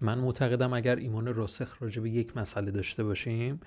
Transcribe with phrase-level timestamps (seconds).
[0.00, 3.60] من معتقدم اگر ایمان راسخ راجع به یک مسئله داشته باشیم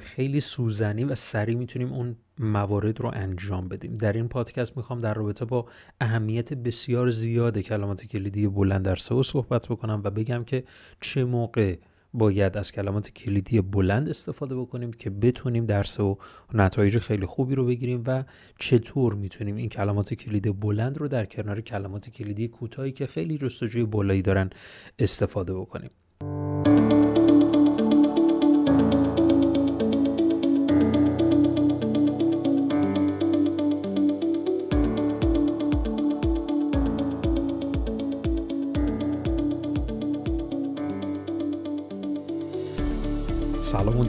[0.00, 3.96] خیلی سوزنی و سریع می‌تونیم اون موارد رو انجام بدیم.
[3.96, 5.66] در این پادکست می‌خوام در رابطه با
[6.00, 10.64] اهمیت بسیار زیاد کلمات کلیدی بلند در سئو صحبت بکنم و بگم که
[11.00, 11.76] چه موقع
[12.14, 16.18] باید از کلمات کلیدی بلند استفاده بکنیم که بتونیم درس و
[16.54, 18.24] نتایج خیلی خوبی رو بگیریم و
[18.58, 23.84] چطور می‌تونیم این کلمات کلیدی بلند رو در کنار کلمات کلیدی کوتاهی که خیلی جستجوی
[23.84, 24.50] بالایی دارن
[24.98, 25.90] استفاده بکنیم.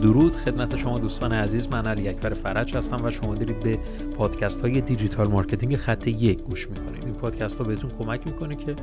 [0.07, 0.35] درود.
[0.35, 3.79] خدمت شما دوستان عزیز من علی اکبر فرج هستم و شما دارید به
[4.17, 7.03] پادکست های digital marketing خط یک گوش می‌کنید.
[7.03, 8.75] این پادکست ها بهتون کمک می‌کنه که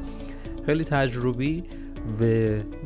[0.66, 1.64] خیلی تجربی
[2.20, 2.24] و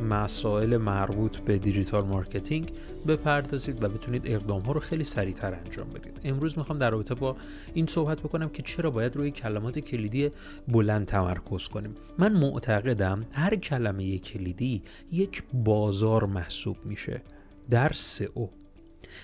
[0.05, 2.73] مسائل مربوط به digital marketing
[3.09, 6.21] بپردازید و بتونید اقدام ها رو خیلی سریعتر انجام بدید.
[6.25, 7.37] امروز می‌خوام در رابطه با
[7.75, 10.31] این صحبت بکنم که چرا باید روی کلمات کلیدی
[10.69, 11.95] بلند تمرکز کنیم.
[12.19, 17.23] من معتقدم هر کلمه کلیدی یک بازار محسوب میشه.
[17.71, 17.93] در
[18.35, 18.51] او.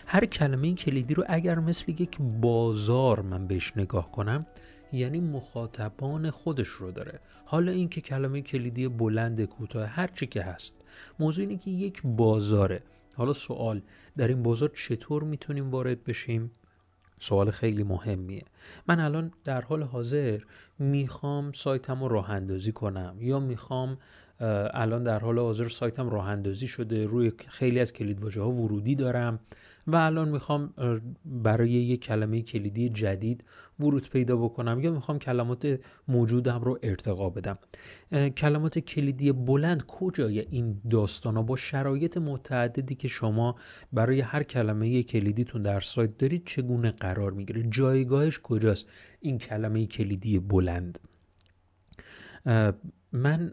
[0.06, 4.46] هر کلمه کلیدی رو اگر مثل یک بازار من بهش نگاه کنم
[4.92, 7.20] یعنی مخاطبان خودش رو داره.
[7.44, 10.74] حالا اینکه کلمه کلیدی بلند کوتاه هر چی که هست.
[11.18, 12.82] موضوع اینه که یک بازاره.
[13.14, 13.82] حالا سوال
[14.16, 16.50] در این بازار چطور می‌تونیم وارد بشیم؟
[17.20, 18.44] سوال خیلی مهمیه.
[18.88, 20.40] من الان در حال حاضر
[20.78, 23.98] می‌خوام سایتم رو راه اندازی کنم یا می‌خوام
[24.40, 27.06] الان در حال حاضر سایتم راه اندازی شده.
[27.06, 29.38] روی خیلی از کلید واژه ها ورودی دارم
[29.86, 30.74] و الان می‌خوام
[31.24, 33.44] برای یک کلمه کلیدی جدید
[33.80, 37.58] ورود پیدا بکنم یا می‌خوام کلمات موجودم رو ارتقا بدم.
[38.36, 43.56] کلمات کلیدی بلند کجای این داستان ها با شرایط متعددی که شما
[43.92, 48.86] برای هر کلمه کلیدیتون در سایت دارید چگونه قرار می‌گیره؟ جایگاهش کجاست
[49.20, 50.98] این کلمه کلیدی بلند؟
[53.14, 53.52] من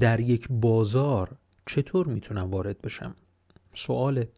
[0.00, 3.14] در یک بازار چطور می‌تونم وارد بشم؟
[3.74, 4.28] سواله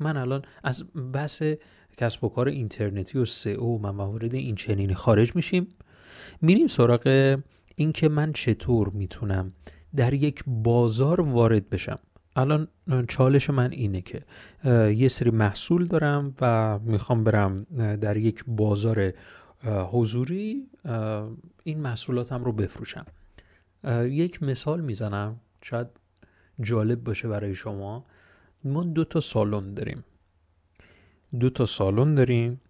[0.00, 1.42] من الان از بحث
[1.96, 5.66] کسب و کار اینترنتی و سئو و موارد این چنینی خارج میشیم.
[6.40, 7.36] میریم سراغ
[7.76, 9.52] اینکه من چطور می‌تونم
[9.96, 11.98] در یک بازار وارد بشم.
[12.36, 12.68] الان
[13.08, 14.22] چالش من اینه که
[14.94, 17.66] یه سری محصول دارم و می‌خوام برم
[17.96, 19.12] در یک بازار
[19.90, 20.66] حضوری
[21.64, 23.06] این محصولاتم رو بفروشم.
[24.04, 25.40] یک مثال می‌زنم.
[25.62, 25.86] شاید
[26.60, 28.06] جالب باشه برای شما.
[28.64, 30.04] ما دو تا سالن داریم.
[31.40, 32.60] دو تا سالن داریم.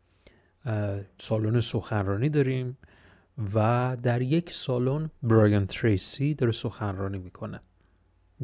[1.19, 2.78] سالن سخنرانی داریم
[3.55, 7.61] و در یک سالن برایان تریسی داره سخنرانی می‌کنه.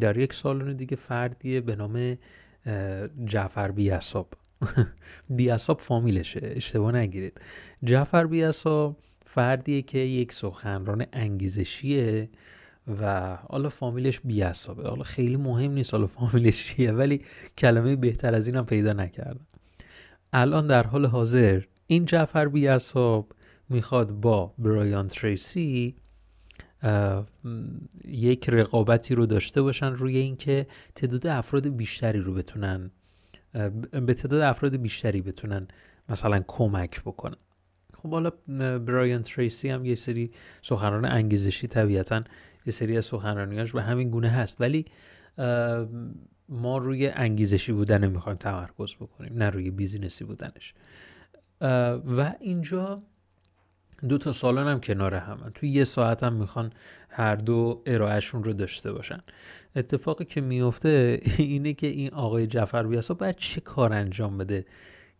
[0.00, 2.19] در یک سالن دیگه فردیه به نام
[3.25, 4.35] جعفر بیاساب
[5.37, 7.41] بیاساب فامیلشه اشتباه نگیرید.
[7.85, 8.97] جعفر بیاساب
[9.27, 12.29] فردیه که یک سخنران انگیزشیه.
[13.00, 17.25] و حالا فامیلش بیاسابه حالا خیلی مهم نیست حالا فامیلش چیه ولی
[17.59, 19.47] کلمه بهتر از اینم پیدا نکردم.
[20.32, 23.32] الان در حال حاضر این جعفر بیاساب
[23.69, 25.97] می‌خواد با برایان تریسی
[28.04, 32.91] یک رقابتی رو داشته باشن روی اینکه تعداد افراد بیشتری رو بتونن
[33.91, 35.69] به تعداد افراد بیشتری بتونن
[36.09, 37.37] مثلا کمک بکنن.
[38.03, 38.31] خب حالا
[38.79, 40.31] برایان تریسی هم یه سری
[40.63, 42.23] سخنران انگیزشی طبیعتا
[42.67, 44.61] یه سری از سخنرانیاش به همین گونه هست.
[44.61, 44.85] ولی
[46.49, 50.75] ما روی انگیزشی بودن می‌خوایم تمرکز بکنیم نه روی بیزینسی بودنش.
[52.17, 53.03] و اینجا
[54.09, 55.51] دو تا سالن هم کنار هم.
[55.55, 56.73] تو یه ساعت هم می‌خوان
[57.09, 59.21] هر دو ارائهشون رو داشته باشن.
[59.77, 64.65] اتفاقی که میفته اینه که این آقای جعفر بیاسا باید چه کار انجام بده؟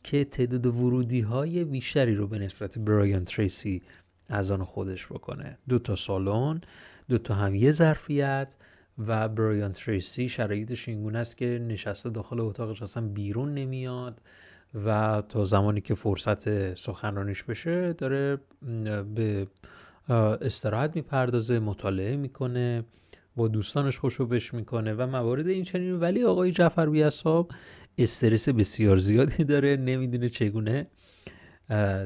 [0.04, 3.82] که تعداد ورودی های بیشتری رو به نسبت برایان تریسی
[4.28, 5.59] از آن خودش بکنه.
[5.69, 6.60] دو تا سالن
[7.09, 8.56] دو تا هم یه ظرفیت
[9.06, 14.21] و برایان تریسی شرایطش اینگونه است که نشسته داخل اتاقش اصلا بیرون نمیاد
[14.84, 18.39] و تا زمانی که فرصت سخنرانیش بشه داره
[19.15, 19.47] به
[20.41, 22.84] استراحت می‌پردازه مطالعه می‌کنه
[23.36, 26.00] با دوستانش خوشو می‌کنه و موارد این چنین.
[26.00, 27.50] ولی آقای جعفر بیاساب
[27.98, 30.86] استرس بسیار زیادی داره نمی‌دونه چگونه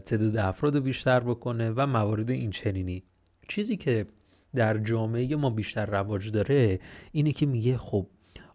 [0.07, 3.03] تعداد افراد بیشتر بکنه و موارد این چنینی
[3.49, 4.07] چیزی که
[4.55, 6.81] در جامعه ما بیشتر رواج داره
[7.13, 8.07] اینه که میگه خب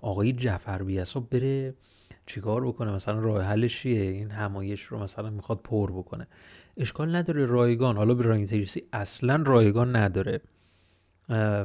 [0.02, 1.74] آقای جعفر بیاساب بره
[2.26, 6.28] چیکار بکنه؟ مثلا راه حلش چیه؟ این همایش رو مثلا می‌خواد پر بکنه.
[6.78, 7.98] اشکال نداره رایگان.
[7.98, 10.42] حالا به تریسی اصلا رایگان نداره.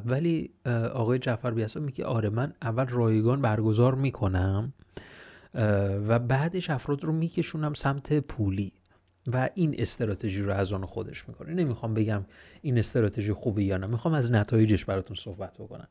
[0.05, 0.51] ولی
[0.95, 4.73] آقای جعفر بیاسا میگه آره من اول رایگان برگزار می‌کنم
[5.55, 8.73] و بعدش افراد رو میکشونم سمت پولی.
[9.33, 11.55] و این استراتژی رو از آن خودش می‌کنه.
[11.55, 12.25] نمی‌خوام بگم
[12.63, 13.87] این استراتژی خوبه یا نه.
[13.87, 15.89] می‌خوام از نتایجش براتون صحبت بکنم.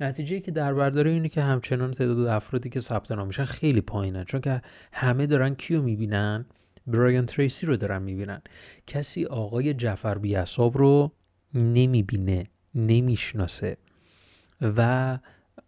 [0.00, 4.24] نتیجه که در برداره اینه که همچنان تعداد افرادی که ثبت نام میشن خیلی پایینه
[4.24, 4.62] چون که
[4.92, 6.46] همه دارن کیو می‌بینن؟
[6.86, 8.42] برایان تریسی رو دارن می‌بینن.
[8.86, 11.12] کسی آقای جعفر بیاساب رو
[11.54, 13.76] نمی‌بینه نمی‌شناسه.
[14.60, 15.18] و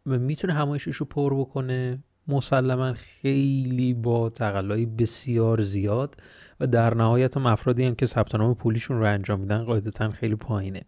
[0.06, 1.98] می‌تونه همایشش رو پر بکنه.
[2.28, 6.16] مسلما خیلی با تقلایی بسیار زیاد
[6.60, 10.34] و در نهایت هم افرادی هم که ثبت نام پولیشون رو انجام میدن قاعدتا خیلی
[10.34, 10.82] پایینه.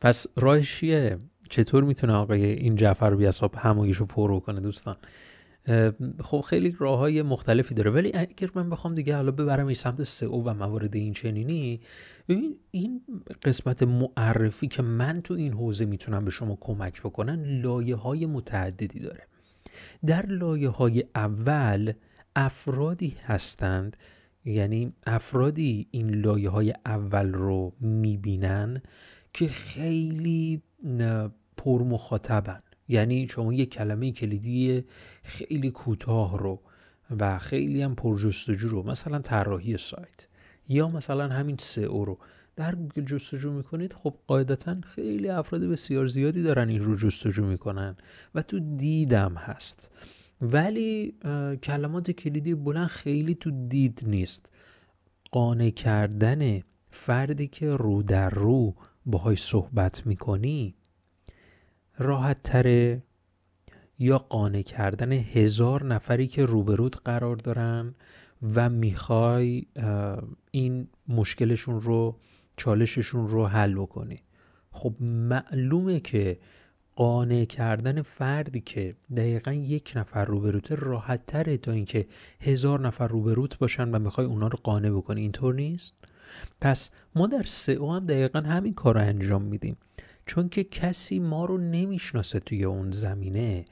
[0.00, 1.18] پس راهش چیه؟
[1.50, 4.96] چطور می‌تونه آقای این جعفر بیاساب همایش رو پر کنه دوستان؟
[6.20, 7.90] خب خیلی راه های مختلفی داره.
[7.90, 11.80] ولی اگر من بخوام دیگه حالا ببرم این سمت سئو و موارد این چنینی
[12.28, 13.02] ببین این
[13.42, 19.00] قسمت معرفی که من تو این حوزه می‌تونم به شما کمک بکنن لایه های متعددی
[19.00, 19.26] داره.
[20.06, 21.92] در لایه های اول
[22.36, 23.96] افرادی هستند.
[24.44, 28.82] یعنی افرادی این لایه های اول رو می‌بینن
[29.32, 30.62] که خیلی
[31.56, 34.84] پر مخاطبن یعنی شما یک کلمه کلیدی
[35.22, 36.60] خیلی کوتاه رو
[37.20, 40.26] و خیلی هم پرجستجو رو مثلا طراحی سایت
[40.68, 42.18] یا مثلا همین سئو رو
[42.56, 47.96] در گوگل جستجو می‌کنید خب قاعدتا خیلی افراد بسیار زیادی دارن این رو جستجو می‌کنن
[48.34, 49.90] و تو دیدم هست.
[50.40, 51.14] ولی
[51.62, 54.48] کلمات کلیدی بلند خیلی تو دید نیست.
[55.32, 56.60] قانع کردن
[56.90, 58.74] فردی که رو در رو
[59.06, 60.74] باهاش صحبت می‌کنی
[61.98, 63.02] راحت تره
[63.98, 67.94] یا قانع کردن هزار نفری که روبروت قرار دارن
[68.54, 69.66] و می‌خوای
[70.50, 72.16] این مشکلشون رو
[72.56, 74.22] چالششون رو حل بکنی.
[74.70, 76.38] خب معلومه که
[76.96, 82.06] قانع کردن فردی که دقیقا یک نفر روبروت راحت تره تا اینکه
[82.40, 85.20] هزار نفر روبروت باشن و می‌خوای اونا رو قانع بکنی.
[85.20, 85.94] اینطور نیست؟
[86.60, 89.76] پس ما در سئو هم دقیقا همین کار رو انجام میدیم.
[90.26, 93.64] چون که کسی ما رو نمی‌شناسه توی اون زمینه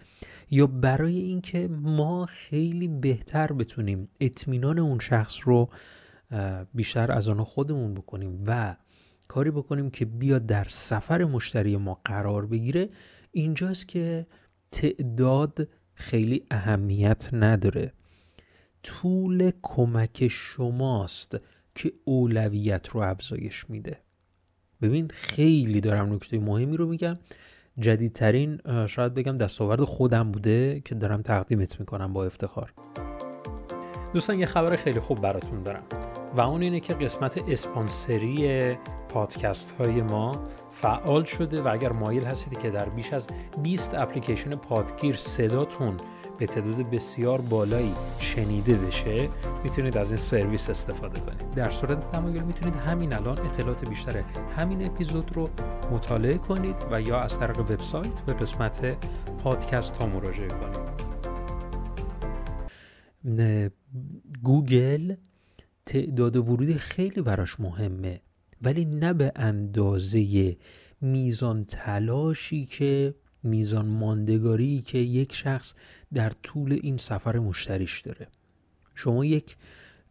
[0.50, 5.68] یا برای اینکه ما خیلی بهتر بتونیم اطمینان اون شخص رو
[6.74, 8.76] بیشتر از آن خودمون بکنیم و
[9.28, 12.88] کاری بکنیم که بیاد در سفر مشتری ما قرار بگیره
[13.32, 14.26] اینجاست که
[14.70, 17.92] تعداد خیلی اهمیت نداره.
[18.82, 21.36] طول کمک شماست
[21.74, 23.98] که اولویت رو افزایش میده.
[24.82, 27.18] ببین خیلی دارم نکته مهمی رو میگم.
[27.78, 32.72] جدیدترین شاید بگم دستاورد خودم بوده که دارم تقدیمت می‌کنم با افتخار.
[34.14, 36.11] دوستان یه خبر خیلی خوب براتون دارم.
[36.36, 38.74] و اون اینه که قسمت اسپانسری
[39.08, 40.32] پادکست های ما
[40.70, 43.28] فعال شده و اگر مایل هستید که در بیش از
[43.62, 45.96] 20 اپلیکیشن پادگیر صداتون
[46.38, 49.28] به تعداد بسیار بالایی شنیده بشه
[49.64, 51.50] می‌تونید از این سرویس استفاده کنید.
[51.50, 54.22] در صورت تمایل می‌تونید همین الان اطلاعات بیشتر
[54.58, 55.48] همین اپیزود رو
[55.92, 59.06] مطالعه کنید و یا از طریق وبسایت به قسمت
[59.44, 60.92] پادکست ها مراجعه کنید.
[64.42, 65.14] گوگل
[65.86, 68.20] تعداد ورودی خیلی براش مهمه
[68.62, 70.56] ولی نه به اندازه
[71.00, 75.74] میزان تلاشی که میزان ماندگاری که یک شخص
[76.14, 78.28] در طول این سفر مشتریش داره.
[78.94, 79.56] شما یک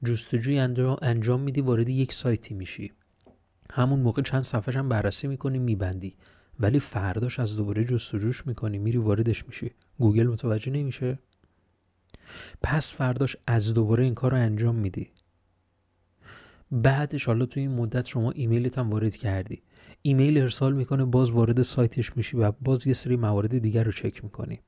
[0.05, 0.60] جستجوی
[1.01, 2.91] انجام میدی وارد یک سایتی میشی.
[3.72, 6.15] همون موقع چند صفحه هم بررسی می‌کنی میبندی.
[6.60, 9.72] ولی فرداش از دوباره جستجوش می‌کنی میری واردش میشی.
[10.00, 11.19] گوگل متوجه نمیشه.
[12.62, 15.12] پس فرداش از دوباره این کار رو انجام میدی.
[16.72, 19.62] بعدش حالا تو این مدت شما ایمیلت هم وارد کردی.
[20.01, 24.24] ایمیل ارسال می‌کنه باز وارد سایتش میشی و باز یه سری موارد دیگر رو چک
[24.24, 24.60] می‌کنی.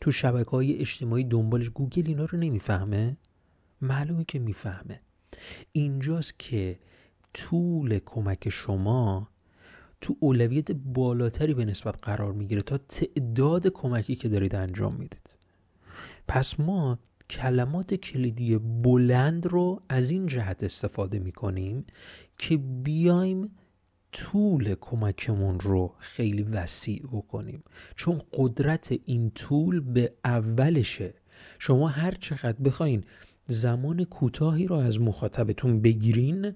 [0.00, 3.16] تو شبکه های اجتماعی دنبالش گوگل اینا رو نمی‌فهمه؟
[3.80, 5.00] معلومه که می‌فهمه.
[5.72, 6.78] اینجاست که
[7.34, 9.28] طول کمک شما
[10.00, 15.36] تو اولویت بالاتری به نسبت قرار می‌گیره تا تعداد کمکی که دارید انجام می‌دید.
[16.28, 16.98] پس ما
[17.30, 21.84] کلمات کلیدی بلند رو از این جهت استفاده می‌کنیم
[22.38, 23.50] که بیایم
[24.12, 27.64] طول کمکمون رو خیلی وسیع بکنیم.
[27.96, 31.14] چون قدرت این طول به اولشه.
[31.58, 33.04] شما هر چقدر بخواین
[33.46, 36.54] زمان کوتاهی رو از مخاطبتون بگیرین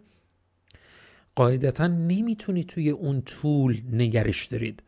[1.35, 4.83] قاعدتا نمی‌تونید توی اون طول نگرش دارید.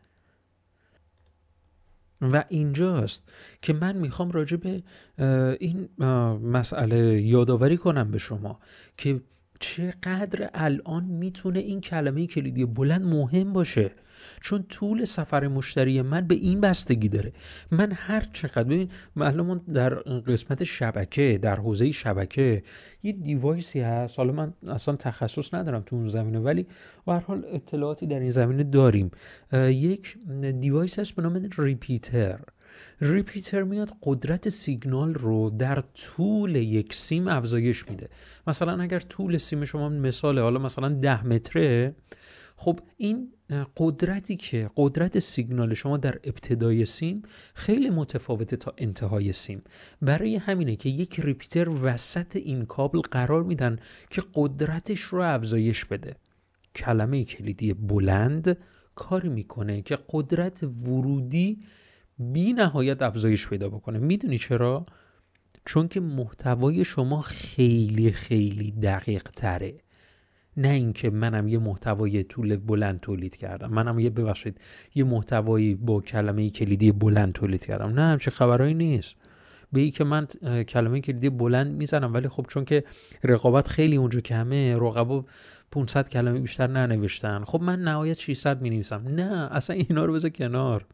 [2.21, 3.23] و اینجاست
[3.61, 4.83] که من می‌خوام راجع به
[5.59, 5.89] این
[6.43, 8.59] مسئله یادآوری کنم به شما
[8.97, 9.21] که
[9.59, 13.91] چقدر الان می‌تونه این کلمه کلیدی بلند مهم باشه.
[14.41, 17.33] چون طول سفر مشتری من به این بستگی داره.
[17.71, 22.63] من هر چقدر ببین معلوم در قسمت شبکه در حوزه شبکه
[23.03, 24.17] یه device ی هست.
[24.17, 26.67] حالا من اصلا تخصص ندارم تو اون زمینه ولی
[27.05, 29.11] به هر حال اطلاعاتی در این زمینه داریم.
[29.53, 30.17] یک
[30.59, 32.39] device هست به نام repeater.
[33.01, 38.09] repeater میاد قدرت سیگنال رو در طول یک سیم افزایش میده.
[38.47, 41.95] مثلا اگر طول سیم شما مثال حالا مثلا ده متره
[42.55, 43.33] خب این
[43.77, 47.21] قدرتی که قدرت سیگنال شما در ابتدای سیم
[47.53, 49.61] خیلی متفاوته تا انتهای سیم
[50.01, 53.79] برای همینه که یک ریپیتر وسط این کابل قرار میدن
[54.09, 56.15] که قدرتش رو افزایش بده.
[56.75, 58.57] کلمه کلیدی بلند
[58.95, 61.59] کاری می‌کنه که قدرت ورودی
[62.19, 63.99] بی نهایت افزایش پیدا بکنه.
[63.99, 64.85] می‌دونی چرا؟
[65.65, 69.77] چون که محتوای شما خیلی خیلی دقیق تره
[70.59, 73.67] نه اینکه منم یه محتوای طول بلند تولید کردم.
[73.71, 74.61] منم یه ببخشید
[74.95, 77.89] یه محتوایی با کلمه کلیدی بلند تولید کردم.
[77.89, 79.15] نه همچه خبرهایی نیست.
[79.73, 80.25] به ای که من
[80.63, 82.83] کلمه کلیدی بلند می‌زنم ولی خب چون که
[83.23, 85.25] رقابت خیلی اونجا کمه رقبا
[85.71, 87.43] 500 کلمه بیشتر ننوشتن.
[87.43, 90.85] خب من نهایت 600 می نویسم نه اصلا اینا رو بذار کنار.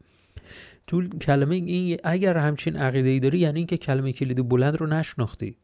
[0.87, 5.57] تو کلمه این اگر همچین عقیده ای داری یعنی اینکه کلمه کلید بلند رو نشناختی.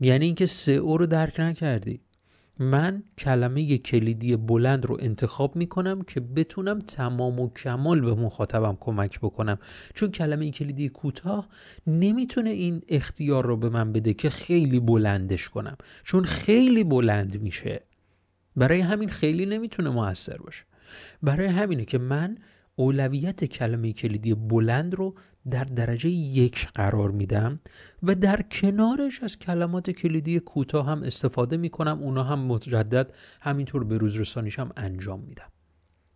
[0.00, 2.00] یعنی اینکه او رو درک نکردی.
[2.58, 8.76] من کلمه کلیدی بلند رو انتخاب می کنم که بتونم تمام و کمال به مخاطبم
[8.80, 9.58] کمک بکنم.
[9.94, 11.48] چون کلمه کلیدی کوتاه
[11.86, 15.76] نمی‌تونه این اختیار رو به من بده که خیلی بلندش کنم.
[16.04, 17.82] چون خیلی بلند میشه.
[18.56, 20.64] برای همین خیلی نمی‌تونه موثر باشه.
[21.22, 22.38] برای همینه که من
[22.76, 25.14] اولویت کلمه کلیدی بلند رو
[25.50, 27.60] در درجه یک قرار میدم
[28.02, 33.98] و در کنارش از کلمات کلیدی کوتاه هم استفاده می‌کنم اونا هم مجدد همینطور به
[33.98, 35.48] روز رسانیش هم انجام میدم.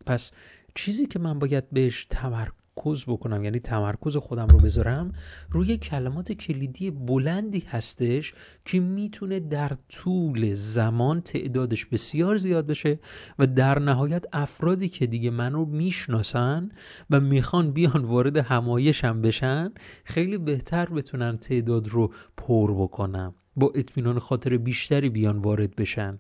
[0.07, 0.31] پس
[0.75, 5.13] چیزی که من باید بهش تمرکز تمرکز بکنم یعنی تمرکز خودم رو بذارم
[5.51, 8.35] روی کلمات کلیدی بلندی هستش
[8.65, 12.99] که می‌تونه در طول زمان تعدادش بسیار زیاد بشه
[13.39, 16.69] و در نهایت افرادی که دیگه منو می‌شناسن
[17.11, 19.73] و می‌خوان بیان وارد همایشم بشن
[20.05, 26.19] خیلی بهتر بتونن تعداد رو پر بکنم با اطمینان خاطر بیشتری بیان وارد بشن.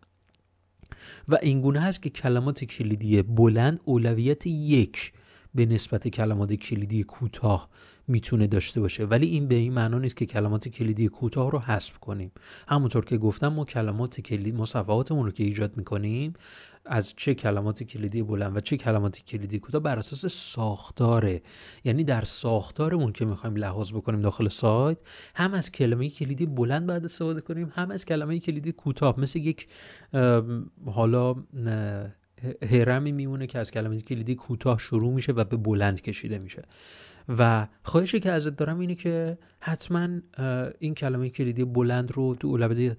[1.29, 5.13] و اینگونه هست که کلمات کلیدی بلند اولویت یک
[5.55, 7.69] به نسبت کلمات کلیدی کوتاه
[8.09, 9.05] می‌تونه داشته باشه.
[9.05, 12.33] ولی این به این معنا نیست که کلمات کلیدی کوتاه رو حذف کنیم.
[12.69, 16.33] همونطور که گفتم ما کلمات کلید ما صفحاتمون رو که ایجاد می‌کنیم
[16.87, 21.43] از چه کلمات کلیدی بلند و چه کلمات کلیدی کوتاه بر اساس ساختاره.
[21.85, 24.99] یعنی در ساختارمون که می‌خوایم لحاظ بکنیم داخل سایت
[25.35, 29.21] هم از کلمه کلیدی بلند بعد استفاده کنیم هم از کلمه کلیدی کوتاه.
[29.21, 29.69] مثل یک
[30.87, 31.35] حالا
[32.71, 36.63] هرمی میمونه که از کلمه کلیدی کوتاه شروع میشه و به بلند کشیده میشه.
[37.29, 40.09] و خواهشی که ازت دارم اینه که حتما
[40.79, 42.97] این کلمه کلیدی بلند رو تو اولویت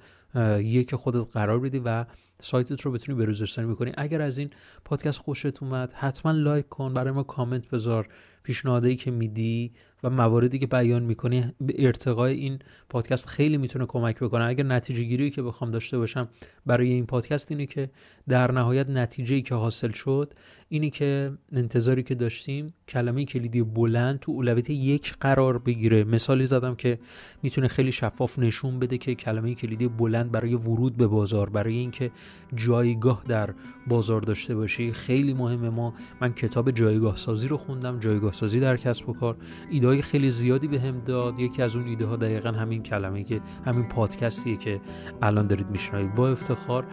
[0.60, 2.06] یک خودت قرار بدی و
[2.42, 4.50] سایتت رو بتونی بروزرسانی می‌کنی اگر از این
[4.86, 8.08] پادکست خوشت اومد حتما لایک کن برای ما کامنت بذار.
[8.44, 9.72] پیشنهادایی که میدی
[10.04, 14.44] و مواردی که بیان می‌کنی به ارتقای این پادکست خیلی می‌تونه کمک بکنه.
[14.44, 16.30] اگر نتیجه گیری که بخوام داشته باشم
[16.66, 17.90] برای این پادکست اینه که
[18.30, 20.34] در نهایت نتیجه که حاصل شد
[20.70, 26.04] اینی که انتظاری که داشتیم کلمه کلیدی بلند تو اولویت یک قرار بگیره.
[26.04, 27.00] مثالی زدم که
[27.44, 32.12] می‌تونه خیلی شفاف نشون بده که کلمه کلیدی بلند برای ورود به بازار برای اینکه
[32.56, 33.54] جایگاه در
[33.88, 34.92] بازار داشته باشی.
[34.92, 35.70] خیلی مهمه.
[35.70, 38.00] ما من کتاب جایگاه سازی رو خوندم.
[38.00, 39.36] جایگاه سازی در کسب و کار.
[39.70, 41.40] ایده خیلی زیادی به هم داد.
[41.40, 44.82] یکی از اون ایده ها دقیقا همین کلمه که همین پادکستیه که
[45.22, 46.16] الان دارید میشنوید.
[46.16, 46.86] با افتخار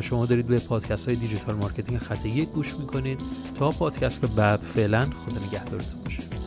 [0.00, 3.20] شما دارید به پادکست های digital marketing خط یک گوش می‌کنید.
[3.54, 6.37] تا پادکست بعد فعلا خدا نگهدارتون باشه.